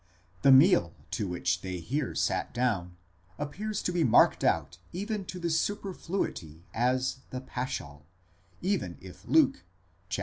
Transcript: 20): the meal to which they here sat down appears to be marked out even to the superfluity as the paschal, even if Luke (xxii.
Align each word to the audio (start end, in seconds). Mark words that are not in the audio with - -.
20): 0.41 0.41
the 0.41 0.51
meal 0.57 0.93
to 1.11 1.27
which 1.27 1.61
they 1.61 1.77
here 1.79 2.15
sat 2.15 2.51
down 2.55 2.97
appears 3.37 3.83
to 3.83 3.91
be 3.91 4.03
marked 4.03 4.43
out 4.43 4.79
even 4.91 5.23
to 5.23 5.37
the 5.37 5.47
superfluity 5.51 6.63
as 6.73 7.17
the 7.29 7.39
paschal, 7.41 8.07
even 8.63 8.97
if 8.99 9.23
Luke 9.27 9.63
(xxii. 10.11 10.19